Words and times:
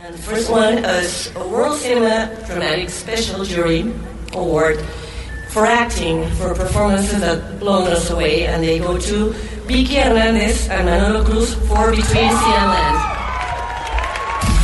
And 0.00 0.14
the 0.14 0.22
first 0.22 0.48
one 0.48 0.78
is 0.78 1.34
a 1.34 1.48
World 1.48 1.76
Cinema 1.76 2.32
Dramatic 2.46 2.88
Special 2.88 3.44
Jury 3.44 3.92
Award 4.32 4.78
for 5.50 5.66
acting 5.66 6.24
for 6.36 6.54
performances 6.54 7.18
that 7.18 7.58
blown 7.58 7.88
us 7.88 8.08
away, 8.08 8.46
and 8.46 8.62
they 8.62 8.78
go 8.78 8.96
to 8.96 9.30
Vicky 9.66 9.96
Hernandez 9.96 10.68
and 10.68 10.86
Manolo 10.86 11.24
Cruz 11.24 11.52
for 11.66 11.90
Between 11.90 12.04
Sea 12.30 12.54
and 12.54 12.70
Land. 12.70 13.07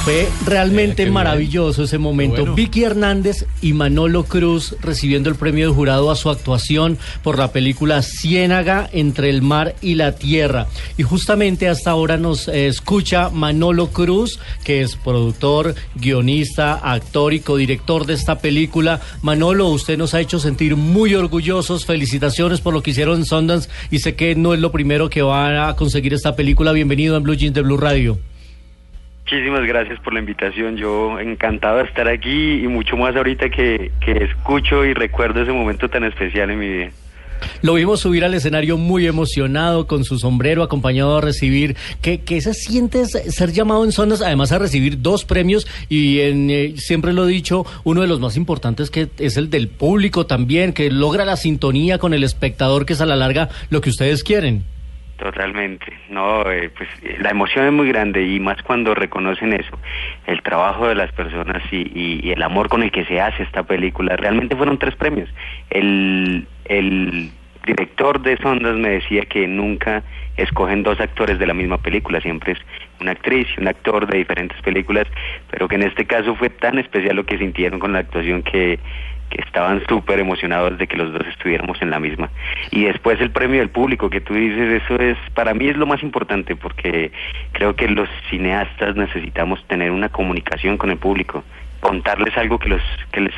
Fue 0.05 0.29
realmente 0.45 1.05
bien. 1.05 1.15
maravilloso 1.15 1.85
ese 1.85 1.97
momento. 1.97 2.41
Bueno. 2.41 2.55
Vicky 2.55 2.85
Hernández 2.85 3.47
y 3.63 3.73
Manolo 3.73 4.25
Cruz 4.25 4.77
recibiendo 4.83 5.31
el 5.31 5.37
premio 5.37 5.67
de 5.67 5.75
jurado 5.75 6.11
a 6.11 6.17
su 6.17 6.29
actuación 6.29 6.99
por 7.23 7.39
la 7.39 7.53
película 7.53 8.03
Ciénaga 8.03 8.87
entre 8.93 9.31
el 9.31 9.41
mar 9.41 9.77
y 9.81 9.95
la 9.95 10.15
tierra. 10.15 10.67
Y 10.99 11.05
justamente 11.05 11.71
hasta 11.71 11.91
ahora 11.91 12.19
nos 12.19 12.49
eh, 12.49 12.67
escucha 12.67 13.31
Manolo 13.31 13.93
Cruz, 13.93 14.39
que 14.63 14.83
es 14.83 14.95
productor, 14.95 15.75
guionista, 15.95 16.75
actor 16.75 17.33
y 17.33 17.41
codirector 17.41 18.05
de 18.05 18.13
esta 18.13 18.41
película. 18.41 19.01
Manolo, 19.23 19.69
usted 19.69 19.97
nos 19.97 20.13
ha 20.13 20.21
hecho 20.21 20.39
sentir 20.39 20.77
muy 20.77 21.15
orgullosos. 21.15 21.87
Felicitaciones 21.87 22.61
por 22.61 22.75
lo 22.75 22.83
que 22.83 22.91
hicieron 22.91 23.21
en 23.21 23.25
Sundance 23.25 23.71
y 23.91 24.01
sé 24.01 24.15
que 24.17 24.35
no 24.35 24.53
es 24.53 24.61
lo 24.61 24.71
primero 24.71 25.09
que 25.09 25.23
van 25.23 25.57
a 25.57 25.75
conseguir 25.77 26.13
esta 26.13 26.37
película. 26.37 26.73
Bienvenido 26.73 27.17
en 27.17 27.23
Blue 27.23 27.37
Jeans 27.37 27.55
de 27.55 27.63
Blue 27.63 27.79
Radio. 27.79 28.19
Muchísimas 29.25 29.67
gracias 29.67 29.99
por 30.01 30.13
la 30.13 30.21
invitación. 30.21 30.77
Yo 30.77 31.19
encantado 31.19 31.79
de 31.79 31.85
estar 31.85 32.07
aquí 32.09 32.63
y 32.63 32.69
mucho 32.69 32.95
más 32.99 33.17
ahorita 33.17 33.49
que, 33.49 33.91
que 34.05 34.25
escucho 34.25 34.85
y 34.85 34.93
recuerdo 34.93 35.41
ese 35.41 35.51
momento 35.51 35.89
tan 35.89 36.05
especial 36.05 36.51
en 36.51 36.59
mi 36.59 36.69
vida. 36.69 36.91
Lo 37.63 37.75
vimos 37.75 38.01
subir 38.01 38.23
al 38.23 38.35
escenario 38.35 38.77
muy 38.77 39.07
emocionado, 39.07 39.87
con 39.87 40.05
su 40.05 40.19
sombrero, 40.19 40.63
acompañado 40.63 41.17
a 41.17 41.21
recibir. 41.23 41.75
¿Qué, 42.03 42.21
qué 42.21 42.43
se 42.43 42.53
siente 42.53 43.07
ser 43.07 43.53
llamado 43.53 43.85
en 43.85 43.93
zonas, 43.93 44.21
además 44.21 44.53
a 44.53 44.59
recibir 44.59 45.01
dos 45.01 45.25
premios? 45.25 45.67
Y 45.89 46.21
en, 46.21 46.51
eh, 46.51 46.75
siempre 46.77 47.15
lo 47.15 47.27
he 47.27 47.31
dicho, 47.31 47.65
uno 47.85 48.03
de 48.03 48.09
los 48.09 48.21
más 48.21 48.37
importantes 48.37 48.91
que 48.91 49.09
es 49.19 49.39
el 49.39 49.49
del 49.49 49.69
público 49.69 50.27
también, 50.27 50.75
que 50.75 50.91
logra 50.91 51.25
la 51.25 51.37
sintonía 51.37 51.97
con 51.97 52.13
el 52.13 52.25
espectador, 52.25 52.85
que 52.85 52.93
es 52.93 53.01
a 53.01 53.07
la 53.07 53.17
larga 53.17 53.49
lo 53.71 53.81
que 53.81 53.89
ustedes 53.89 54.23
quieren. 54.23 54.65
Totalmente. 55.17 55.87
No, 56.11 56.43
eh, 56.51 56.71
pues 56.77 56.89
eh, 57.03 57.17
la 57.21 57.31
emoción 57.31 57.67
es 57.67 57.73
muy 57.73 57.89
grande 57.89 58.23
y 58.27 58.41
más 58.41 58.61
cuando 58.63 58.95
reconocen 58.95 59.53
eso, 59.53 59.79
el 60.27 60.43
trabajo 60.43 60.89
de 60.89 60.97
las 60.97 61.13
personas 61.13 61.63
y, 61.71 61.83
y- 61.95 62.21
y 62.25 62.33
el 62.33 62.43
amor 62.43 62.69
con 62.69 62.83
el 62.83 62.91
que 62.91 63.05
se 63.05 63.21
hace 63.21 63.45
esta 63.45 63.63
película. 63.63 64.17
Realmente 64.17 64.57
fueron 64.57 64.77
tres 64.79 64.97
premios. 64.97 65.29
El, 65.71 66.49
el 66.65 67.31
director 67.65 68.21
de 68.23 68.37
Sondas 68.39 68.77
me 68.77 68.91
decía 68.91 69.23
que 69.27 69.47
nunca 69.47 70.03
escogen 70.37 70.83
dos 70.83 70.99
actores 71.01 71.39
de 71.39 71.47
la 71.47 71.55
misma 71.55 71.79
película, 71.79 72.21
siempre 72.21 72.53
es 72.55 72.59
una 73.01 73.13
actriz 73.13 73.47
y 73.57 73.61
un 73.61 73.69
actor 73.69 74.09
de 74.09 74.19
diferentes 74.19 74.61
películas, 74.63 75.07
pero 75.49 75.69
que 75.69 75.77
en 75.77 75.85
este 75.85 76.07
caso 76.07 76.35
fue 76.35 76.51
tan 76.51 76.77
especial 76.81 77.15
lo 77.15 77.25
que 77.25 77.39
sintieron 77.39 77.79
con 77.79 77.93
la 77.93 78.01
actuación 78.01 78.43
que, 78.43 78.81
que 79.31 79.41
estaban 79.43 79.83
súper 79.89 80.19
emocionados 80.19 80.79
de 80.79 80.87
que 80.87 80.97
los 80.97 81.13
dos 81.13 81.27
estuviéramos 81.27 81.81
en 81.83 81.91
la 81.91 82.01
misma. 82.01 82.31
Y 82.71 82.85
después 82.85 83.21
el 83.21 83.31
premio 83.31 83.61
del 83.61 83.71
público, 83.71 84.11
que 84.11 84.21
tú 84.21 84.35
dices, 84.35 84.83
eso 84.83 84.97
es, 85.01 85.17
para 85.35 85.55
mí 85.55 85.69
es 85.69 85.77
lo 85.77 85.87
más 85.87 86.03
importante, 86.03 86.57
porque 86.57 87.13
creo 87.53 87.75
que 87.75 87.89
los 87.89 88.09
cineastas 88.31 88.97
necesitamos 88.97 89.65
tener 89.67 89.91
una 89.91 90.09
comunicación 90.09 90.77
con 90.77 90.91
el 90.91 90.99
público, 90.99 91.45
contarles 91.81 92.37
algo 92.37 92.59
que, 92.59 92.69
los, 92.69 92.83
que 93.13 93.21
les 93.23 93.35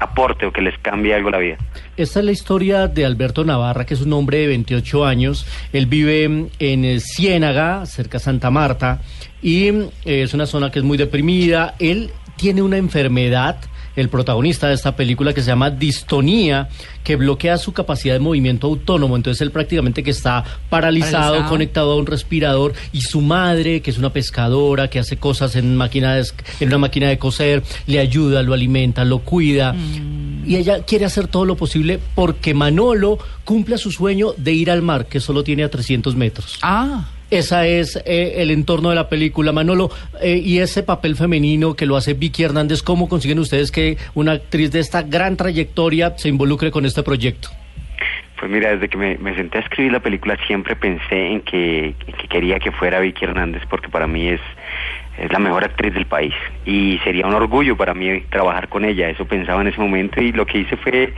aporte 0.00 0.46
o 0.46 0.52
que 0.52 0.60
les 0.60 0.76
cambie 0.78 1.14
algo 1.14 1.30
la 1.30 1.38
vida. 1.38 1.56
Esta 1.96 2.20
es 2.20 2.24
la 2.24 2.32
historia 2.32 2.88
de 2.88 3.04
Alberto 3.04 3.44
Navarra, 3.44 3.86
que 3.86 3.94
es 3.94 4.00
un 4.00 4.12
hombre 4.12 4.38
de 4.38 4.46
28 4.48 5.04
años. 5.04 5.46
Él 5.72 5.86
vive 5.86 6.24
en 6.24 6.84
eh, 6.84 7.00
Ciénaga, 7.00 7.86
cerca 7.86 8.18
de 8.18 8.24
Santa 8.24 8.50
Marta, 8.50 9.00
y 9.42 9.70
mm, 9.70 9.88
es 10.04 10.34
una 10.34 10.46
zona 10.46 10.70
que 10.70 10.80
es 10.80 10.84
muy 10.84 10.98
deprimida. 10.98 11.74
Él 11.78 12.10
tiene 12.36 12.62
una 12.62 12.76
enfermedad, 12.76 13.58
el 13.96 14.08
protagonista 14.08 14.68
de 14.68 14.74
esta 14.74 14.96
película, 14.96 15.32
que 15.32 15.42
se 15.42 15.48
llama 15.48 15.70
distonía, 15.70 16.68
que 17.02 17.16
bloquea 17.16 17.58
su 17.58 17.72
capacidad 17.72 18.14
de 18.14 18.20
movimiento 18.20 18.66
autónomo. 18.66 19.16
Entonces 19.16 19.40
él 19.40 19.50
prácticamente 19.50 20.02
que 20.02 20.10
está 20.10 20.44
paralizado, 20.70 21.32
Paralizado. 21.32 21.50
conectado 21.50 21.92
a 21.92 21.96
un 21.96 22.06
respirador, 22.06 22.74
y 22.92 23.02
su 23.02 23.20
madre, 23.20 23.80
que 23.80 23.90
es 23.90 23.98
una 23.98 24.12
pescadora, 24.12 24.88
que 24.88 24.98
hace 24.98 25.16
cosas 25.16 25.56
en, 25.56 25.76
máquina 25.76 26.14
de 26.14 26.24
en 26.60 26.68
una 26.68 26.78
máquina 26.78 27.08
de 27.08 27.18
coser, 27.18 27.62
le 27.86 27.98
ayuda, 27.98 28.42
lo 28.42 28.54
alimenta, 28.54 29.04
lo 29.04 29.20
cuida. 29.20 29.74
Y 30.46 30.56
ella 30.56 30.82
quiere 30.82 31.04
hacer 31.04 31.28
todo 31.28 31.44
lo 31.44 31.56
posible 31.56 31.98
porque 32.14 32.54
Manolo 32.54 33.18
cumpla 33.44 33.78
su 33.78 33.90
sueño 33.90 34.34
de 34.36 34.52
ir 34.52 34.70
al 34.70 34.82
mar, 34.82 35.06
que 35.06 35.20
solo 35.20 35.42
tiene 35.44 35.64
a 35.64 35.70
300 35.70 36.14
metros. 36.16 36.58
Ah, 36.62 37.08
Esa 37.34 37.66
es 37.66 37.96
eh, 38.06 38.34
el 38.36 38.52
entorno 38.52 38.90
de 38.90 38.94
la 38.94 39.08
película, 39.08 39.50
Manolo. 39.50 39.90
eh, 40.22 40.36
y 40.36 40.60
ese 40.60 40.84
papel 40.84 41.16
femenino 41.16 41.74
que 41.74 41.84
lo 41.84 41.96
hace 41.96 42.14
Vicky 42.14 42.44
Hernández, 42.44 42.80
¿cómo 42.80 43.08
consiguen 43.08 43.40
ustedes 43.40 43.72
que 43.72 43.96
una 44.14 44.34
actriz 44.34 44.70
de 44.70 44.78
esta 44.78 45.02
gran 45.02 45.36
trayectoria 45.36 46.16
se 46.16 46.28
involucre 46.28 46.70
con 46.70 46.86
este 46.86 47.02
proyecto? 47.02 47.48
Pues 48.38 48.52
mira, 48.52 48.70
desde 48.70 48.88
que 48.88 48.96
me, 48.96 49.34
senté 49.34 49.58
a 49.58 49.62
escribir 49.62 49.90
la 49.90 49.98
película 49.98 50.36
siempre 50.46 50.76
pensé 50.76 51.32
en 51.32 51.40
que, 51.40 51.96
que 52.20 52.28
quería 52.28 52.60
que 52.60 52.70
fuera 52.70 53.00
Vicky 53.00 53.24
Hernández 53.24 53.62
porque 53.68 53.88
para 53.88 54.06
mí 54.06 54.28
es, 54.28 54.40
es 55.18 55.32
la 55.32 55.40
mejor 55.40 55.64
actriz 55.64 55.92
del 55.92 56.06
país 56.06 56.34
y 56.64 57.00
sería 57.02 57.26
un 57.26 57.34
orgullo 57.34 57.76
para 57.76 57.94
mí 57.94 58.20
trabajar 58.30 58.68
con 58.68 58.84
ella, 58.84 59.10
eso 59.10 59.24
pensaba 59.24 59.60
en 59.60 59.66
ese 59.66 59.80
momento 59.80 60.20
y 60.20 60.30
lo 60.30 60.46
que 60.46 60.58
hice 60.58 60.76
fue 60.76 61.12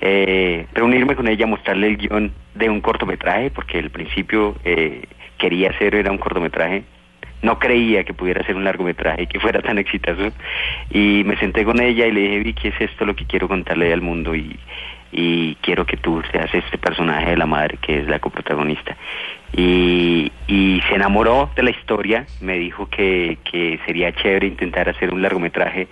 eh, 0.00 0.66
reunirme 0.74 1.16
con 1.16 1.26
ella, 1.26 1.44
mostrarle 1.44 1.88
el 1.88 1.96
guion 1.96 2.30
de 2.54 2.70
un 2.70 2.80
cortometraje 2.80 3.50
porque 3.50 3.80
al 3.80 3.90
principio 3.90 4.54
eh, 4.64 5.02
quería 5.38 5.70
hacer, 5.70 5.94
era 5.94 6.10
un 6.10 6.18
cortometraje 6.18 6.84
no 7.42 7.58
creía 7.58 8.04
que 8.04 8.14
pudiera 8.14 8.44
ser 8.44 8.56
un 8.56 8.64
largometraje 8.64 9.22
y 9.22 9.26
que 9.26 9.40
fuera 9.40 9.60
tan 9.60 9.78
exitoso. 9.78 10.32
Y 10.90 11.22
me 11.24 11.36
senté 11.36 11.64
con 11.64 11.80
ella 11.80 12.06
y 12.06 12.12
le 12.12 12.20
dije, 12.20 12.38
Vicky, 12.40 12.68
es 12.68 12.80
esto 12.80 13.04
lo 13.04 13.14
que 13.14 13.26
quiero 13.26 13.48
contarle 13.48 13.92
al 13.92 14.00
mundo 14.00 14.34
y, 14.34 14.58
quiero 15.62 15.86
que 15.86 15.96
tú 15.96 16.22
seas 16.30 16.52
este 16.52 16.76
personaje 16.76 17.30
de 17.30 17.36
la 17.36 17.46
madre 17.46 17.78
que 17.80 18.00
es 18.00 18.08
la 18.08 18.18
coprotagonista. 18.18 18.96
Y, 19.52 20.30
y 20.46 20.82
se 20.88 20.94
enamoró 20.94 21.50
de 21.56 21.62
la 21.62 21.70
historia, 21.70 22.26
me 22.40 22.58
dijo 22.58 22.88
que, 22.90 23.38
que 23.50 23.78
sería 23.86 24.12
chévere 24.12 24.46
intentar 24.46 24.88
hacer 24.88 25.14
un 25.14 25.22
largometraje 25.22 25.88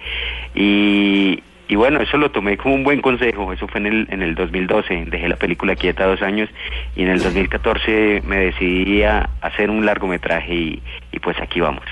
y, 0.54 1.42
y 1.68 1.76
bueno, 1.76 2.00
eso 2.00 2.16
lo 2.16 2.30
tomé 2.30 2.56
como 2.56 2.74
un 2.74 2.84
buen 2.84 3.00
consejo, 3.00 3.52
eso 3.52 3.66
fue 3.68 3.80
en 3.80 3.86
el, 3.86 4.08
en 4.10 4.22
el 4.22 4.34
2012, 4.34 5.06
dejé 5.06 5.28
la 5.28 5.36
película 5.36 5.76
quieta 5.76 6.06
dos 6.06 6.22
años 6.22 6.48
y 6.94 7.02
en 7.02 7.08
el 7.08 7.22
2014 7.22 8.22
me 8.26 8.36
decidí 8.36 9.02
a 9.02 9.30
hacer 9.40 9.70
un 9.70 9.86
largometraje 9.86 10.54
y, 10.54 10.82
y 11.12 11.18
pues 11.18 11.36
aquí 11.40 11.60
vamos. 11.60 11.84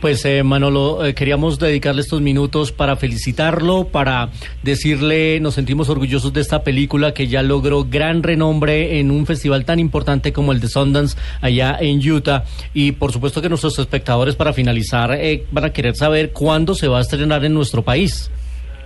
Pues 0.00 0.24
eh, 0.24 0.44
Manolo, 0.44 1.04
eh, 1.04 1.14
queríamos 1.14 1.58
dedicarle 1.58 2.02
estos 2.02 2.20
minutos 2.20 2.70
para 2.70 2.94
felicitarlo, 2.94 3.88
para 3.88 4.30
decirle, 4.62 5.40
nos 5.40 5.54
sentimos 5.54 5.88
orgullosos 5.88 6.32
de 6.32 6.40
esta 6.40 6.62
película 6.62 7.12
que 7.12 7.26
ya 7.26 7.42
logró 7.42 7.84
gran 7.84 8.22
renombre 8.22 9.00
en 9.00 9.10
un 9.10 9.26
festival 9.26 9.64
tan 9.64 9.80
importante 9.80 10.32
como 10.32 10.52
el 10.52 10.60
de 10.60 10.68
Sundance 10.68 11.18
allá 11.40 11.76
en 11.80 11.98
Utah. 12.08 12.44
Y 12.74 12.92
por 12.92 13.12
supuesto 13.12 13.42
que 13.42 13.48
nuestros 13.48 13.76
espectadores 13.80 14.36
para 14.36 14.52
finalizar 14.52 15.12
eh, 15.14 15.44
van 15.50 15.64
a 15.64 15.72
querer 15.72 15.96
saber 15.96 16.30
cuándo 16.30 16.76
se 16.76 16.86
va 16.86 16.98
a 16.98 17.00
estrenar 17.00 17.44
en 17.44 17.54
nuestro 17.54 17.82
país. 17.82 18.30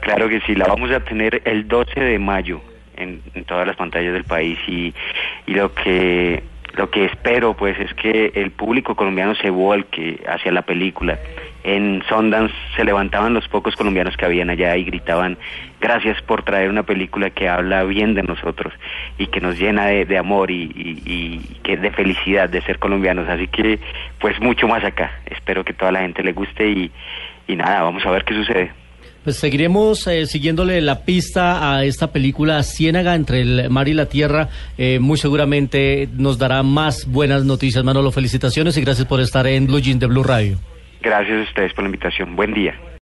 Claro 0.03 0.29
que 0.29 0.41
sí, 0.41 0.57
la 0.57 0.67
vamos 0.67 0.91
a 0.91 0.99
tener 0.99 1.43
el 1.45 1.69
12 1.69 2.01
de 2.01 2.19
mayo 2.19 2.61
en, 2.97 3.23
todas 3.47 3.69
las 3.69 3.77
pantallas 3.77 4.13
del 4.13 4.25
país 4.25 4.59
y, 4.67 4.93
lo 5.47 5.73
que 5.73 6.43
lo 6.75 6.91
que 6.91 7.05
espero 7.05 7.55
pues 7.55 7.79
es 7.79 7.93
que 7.95 8.33
el 8.35 8.51
público 8.51 8.97
colombiano 8.97 9.35
se 9.37 9.51
volque 9.51 10.21
hacia 10.27 10.51
la 10.51 10.63
película. 10.63 11.19
En 11.63 12.03
Sundance 12.09 12.55
se 12.75 12.83
levantaban 12.85 13.35
los 13.35 13.47
pocos 13.47 13.77
colombianos 13.77 14.17
que 14.17 14.25
habían 14.25 14.51
allá 14.51 14.77
y 14.77 14.85
gritaban 14.85 15.39
gracias 15.81 16.21
por 16.23 16.43
traer 16.43 16.71
una 16.71 16.83
película 16.83 17.31
que 17.31 17.49
habla 17.49 17.85
bien 17.85 18.15
de 18.15 18.25
nosotros 18.25 18.73
y 19.19 19.29
que 19.29 19.41
nos 19.41 19.57
llena 19.57 19.87
de, 19.87 20.19
amor 20.19 20.51
y 20.51 21.39
que 21.63 21.77
de 21.77 21.91
felicidad 21.93 22.49
de 22.49 22.63
ser 22.63 22.81
colombianos. 22.81 23.29
Así 23.29 23.47
que 23.47 23.79
pues 24.19 24.41
mucho 24.41 24.67
más 24.67 24.83
acá. 24.83 25.13
Espero 25.27 25.65
que 25.65 25.75
toda 25.75 25.93
la 25.93 26.01
gente 26.01 26.25
le 26.25 26.33
guste 26.33 26.67
y, 26.67 26.91
y 27.47 27.55
nada, 27.55 27.83
vamos 27.83 28.05
a 28.05 28.11
ver 28.11 28.25
qué 28.25 28.35
sucede. 28.35 28.82
Pues 29.25 29.37
seguiremos 29.37 30.07
eh, 30.07 30.27
siguiéndole 30.27 30.81
la 30.81 31.05
pista 31.05 31.75
a 31.75 31.85
esta 31.85 32.13
película 32.13 32.63
Ciénaga 32.63 33.15
entre 33.15 33.41
el 33.41 33.71
mar 33.71 33.89
y 33.89 33.95
la 33.95 34.07
tierra. 34.07 34.49
Eh, 34.77 34.99
muy 34.99 35.17
seguramente 35.17 36.09
nos 36.17 36.39
dará 36.39 36.63
más 36.63 37.07
buenas 37.07 37.45
noticias. 37.45 37.85
Manolo, 37.85 38.11
felicitaciones 38.11 38.77
y 38.77 38.81
gracias 38.81 39.07
por 39.07 39.21
estar 39.21 39.47
en 39.47 39.67
Blue 39.67 39.81
Jean 39.81 39.99
de 39.99 40.07
Blue 40.07 40.25
Radio. 40.25 40.59
Gracias 41.01 41.39
a 41.39 41.43
ustedes 41.43 41.73
por 41.73 41.85
la 41.85 41.89
invitación. 41.89 42.35
Buen 42.37 42.53
día. 42.53 42.75